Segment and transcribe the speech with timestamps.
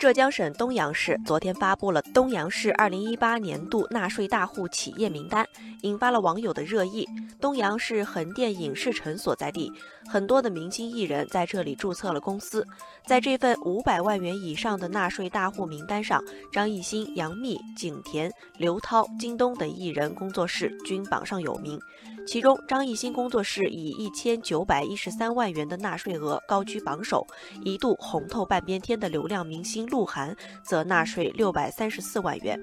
[0.00, 5.46] 浙江省东阳市昨天发布了东阳市二零一八年度纳税大户企业名单，
[5.82, 7.06] 引发了网友的热议。
[7.38, 9.70] 东阳是横店影视城所在地，
[10.08, 12.66] 很多的明星艺人在这里注册了公司。
[13.04, 21.78] 在这份五百万元以上的纳税大户名单上，张艺兴、杨幂、景甜、刘涛、京东等艺人工作室均榜上有名。
[22.26, 27.26] 其中，张艺兴工作室以一千九百一十三万元的纳税额高居榜首，
[27.64, 32.60] 一度红透半边天的流量明星鹿晗则纳税六百三十四万元。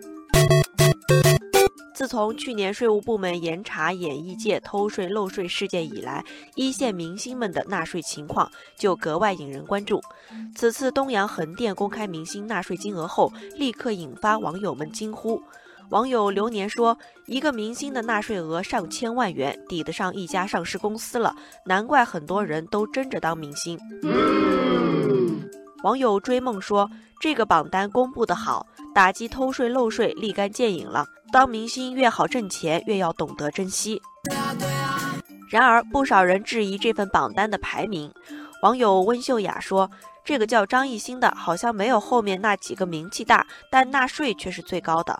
[1.94, 6.24] 自从去年税务部门严查演艺界偷税漏税事件以来，
[6.56, 10.00] 一线明星们的纳税情况就格外引人关注。
[10.56, 15.42] 此次东阳横店公开明星纳税金额后，立刻引发网友们惊呼。
[15.90, 21.34] 网友流年说：“一个明星的纳税额上千万元，抵得上一家上市公司了，
[21.66, 23.80] 难怪很多人都争着当明星。”
[25.84, 26.90] 网友追梦说
[27.22, 31.06] ：“这个榜单公布的好，打击偷税漏税立竿见影了。
[31.32, 34.02] 当明星越好挣钱，越要懂得珍惜。”
[35.50, 38.12] 然而，不少人质疑这份榜单的排名。
[38.62, 39.90] 网友温秀雅说。
[40.28, 45.18] 这个叫张艺兴的，好像没有后面那几个名气大，但纳税却是最高的。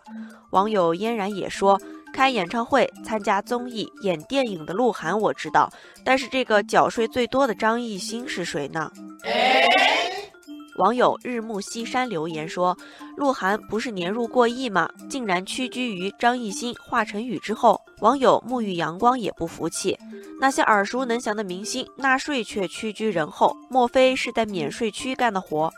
[0.50, 1.80] 网友嫣然也说，
[2.12, 5.72] 开演唱会、参加综艺、演电影的鹿晗我知道，
[6.04, 8.92] 但是这个缴税最多的张艺兴是谁呢？
[10.78, 12.76] 网友日暮西山留言说
[13.18, 14.88] ：“鹿晗不是年入过亿吗？
[15.10, 19.98] 竟然屈居于张艺兴、华晨宇之后。”网友沐浴阳光也不服气，
[20.40, 25.68] 那些耳熟能详的明星纳税却屈居人后，莫非是在免税区干的活？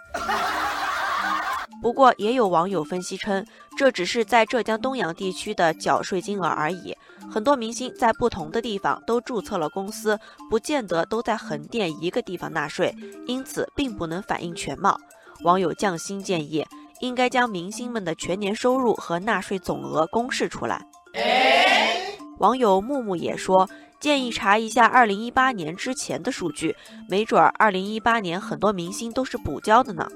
[1.83, 3.45] 不过也有网友分析称，
[3.77, 6.97] 这只是在浙江东阳地区的缴税金额而已。
[7.31, 10.19] 很多明星在不同的地方都注册了公司，
[10.51, 12.95] 不见得都在横店一个地方纳税，
[13.27, 14.99] 因此并不能反映全貌。
[15.45, 16.67] 网友匠心建议，
[17.01, 20.85] 应该将明星们的全年收入和纳税总额公示出来。
[22.39, 26.77] 网友木木也说，建议查一下二零一八年之前的数据，
[27.09, 30.07] 没准儿二零一八年很多明星都是补交的呢。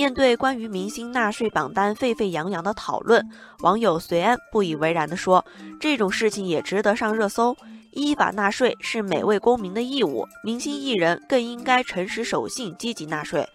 [0.00, 3.22] 面对关于明星纳税榜单沸沸扬扬的讨论，
[3.58, 5.44] 网友随安不以为然地说
[5.78, 7.54] ：“这种事情也值得上热搜。
[7.90, 13.46] 依法纳税是每位公民的义务，明星艺人更应该诚实守信，积极纳税。”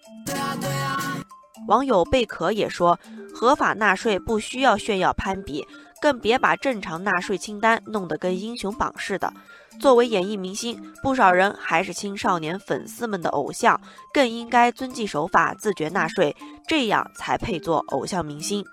[1.66, 2.96] 网友贝壳也说
[3.34, 5.66] ：“合法纳税不需要炫耀攀比，
[6.00, 9.32] 更别把正常纳税清单弄得跟英雄榜似的。
[9.80, 13.78] 作为演艺明星，不少人还是青少年粉丝们的偶像，
[14.12, 16.34] 更应该遵纪守法、自觉纳税，
[16.66, 18.64] 这样才配做偶像明星。”